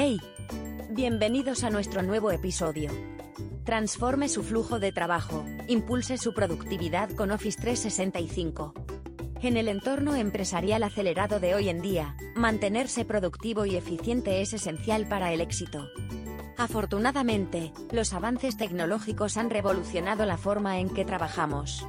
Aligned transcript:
¡Hey! 0.00 0.20
Bienvenidos 0.90 1.64
a 1.64 1.70
nuestro 1.70 2.04
nuevo 2.04 2.30
episodio. 2.30 2.88
Transforme 3.64 4.28
su 4.28 4.44
flujo 4.44 4.78
de 4.78 4.92
trabajo, 4.92 5.44
impulse 5.66 6.18
su 6.18 6.34
productividad 6.34 7.10
con 7.16 7.32
Office 7.32 7.60
365. 7.60 8.74
En 9.42 9.56
el 9.56 9.66
entorno 9.66 10.14
empresarial 10.14 10.84
acelerado 10.84 11.40
de 11.40 11.56
hoy 11.56 11.68
en 11.68 11.82
día, 11.82 12.16
mantenerse 12.36 13.04
productivo 13.04 13.66
y 13.66 13.74
eficiente 13.74 14.40
es 14.40 14.52
esencial 14.52 15.08
para 15.08 15.32
el 15.32 15.40
éxito. 15.40 15.88
Afortunadamente, 16.56 17.72
los 17.90 18.12
avances 18.12 18.56
tecnológicos 18.56 19.36
han 19.36 19.50
revolucionado 19.50 20.26
la 20.26 20.38
forma 20.38 20.78
en 20.78 20.90
que 20.90 21.04
trabajamos. 21.04 21.84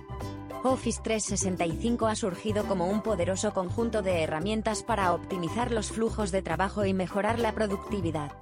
Office 0.64 1.00
365 1.02 2.07
ha 2.07 2.16
surgido 2.16 2.66
como 2.66 2.88
un 2.88 3.02
poderoso 3.02 3.54
conjunto 3.54 4.02
de 4.02 4.23
herramientas 4.23 4.84
para 4.84 5.14
optimizar 5.14 5.71
los 5.71 5.91
flujos 5.91 6.32
de 6.32 6.41
trabajo 6.41 6.86
y 6.86 6.94
mejorar 6.94 7.39
la 7.39 7.54
productividad. 7.54 8.34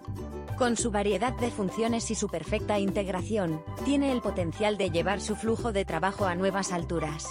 Con 0.58 0.78
su 0.78 0.90
variedad 0.90 1.34
de 1.34 1.52
funciones 1.52 2.10
y 2.10 2.16
su 2.16 2.28
perfecta 2.28 2.80
integración, 2.80 3.62
tiene 3.86 4.12
el 4.12 4.22
potencial 4.22 4.78
de 4.78 4.90
llevar 4.90 5.22
su 5.22 5.36
flujo 5.36 5.72
de 5.72 5.86
trabajo 5.86 6.26
a 6.26 6.34
nuevas 6.34 6.72
alturas. 6.72 7.28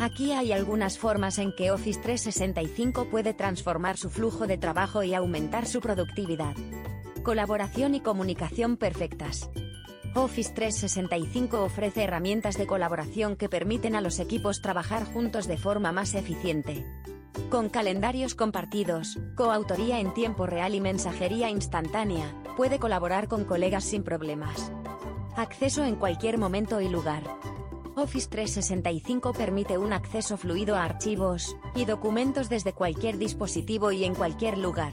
Aquí 0.00 0.30
hay 0.30 0.52
algunas 0.52 0.96
formas 0.96 1.38
en 1.38 1.52
que 1.56 1.72
Office 1.72 2.00
365 2.00 3.06
puede 3.10 3.34
transformar 3.34 3.96
su 3.96 4.10
flujo 4.10 4.46
de 4.46 4.58
trabajo 4.58 5.02
y 5.02 5.14
aumentar 5.14 5.66
su 5.66 5.80
productividad. 5.80 6.54
Colaboración 7.24 7.96
y 7.96 8.00
comunicación 8.00 8.76
perfectas. 8.76 9.50
Office 10.16 10.52
365 10.54 11.64
ofrece 11.64 12.04
herramientas 12.04 12.56
de 12.56 12.66
colaboración 12.66 13.34
que 13.34 13.48
permiten 13.48 13.96
a 13.96 14.00
los 14.00 14.20
equipos 14.20 14.62
trabajar 14.62 15.04
juntos 15.04 15.48
de 15.48 15.56
forma 15.56 15.90
más 15.90 16.14
eficiente. 16.14 16.86
Con 17.50 17.68
calendarios 17.68 18.36
compartidos, 18.36 19.18
coautoría 19.34 19.98
en 19.98 20.14
tiempo 20.14 20.46
real 20.46 20.76
y 20.76 20.80
mensajería 20.80 21.50
instantánea, 21.50 22.32
puede 22.56 22.78
colaborar 22.78 23.26
con 23.26 23.44
colegas 23.44 23.84
sin 23.84 24.04
problemas. 24.04 24.70
Acceso 25.36 25.84
en 25.84 25.96
cualquier 25.96 26.38
momento 26.38 26.80
y 26.80 26.88
lugar. 26.88 27.24
Office 27.96 28.28
365 28.28 29.32
permite 29.34 29.78
un 29.78 29.92
acceso 29.92 30.36
fluido 30.36 30.74
a 30.74 30.82
archivos 30.82 31.56
y 31.76 31.84
documentos 31.84 32.48
desde 32.48 32.72
cualquier 32.72 33.18
dispositivo 33.18 33.92
y 33.92 34.04
en 34.04 34.16
cualquier 34.16 34.58
lugar. 34.58 34.92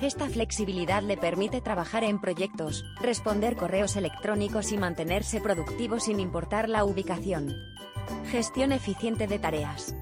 Esta 0.00 0.28
flexibilidad 0.28 1.04
le 1.04 1.16
permite 1.16 1.60
trabajar 1.60 2.02
en 2.02 2.20
proyectos, 2.20 2.84
responder 3.00 3.56
correos 3.56 3.94
electrónicos 3.94 4.72
y 4.72 4.76
mantenerse 4.76 5.40
productivo 5.40 6.00
sin 6.00 6.18
importar 6.18 6.68
la 6.68 6.84
ubicación. 6.84 7.54
Gestión 8.30 8.72
eficiente 8.72 9.28
de 9.28 9.38
tareas. 9.38 9.94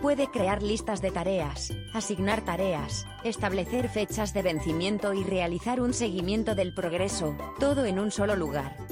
Puede 0.00 0.28
crear 0.28 0.62
listas 0.62 1.02
de 1.02 1.10
tareas, 1.10 1.70
asignar 1.92 2.40
tareas, 2.44 3.06
establecer 3.24 3.90
fechas 3.90 4.32
de 4.32 4.42
vencimiento 4.42 5.12
y 5.12 5.22
realizar 5.22 5.82
un 5.82 5.92
seguimiento 5.92 6.54
del 6.54 6.72
progreso, 6.72 7.36
todo 7.60 7.84
en 7.84 7.98
un 7.98 8.10
solo 8.10 8.36
lugar. 8.36 8.87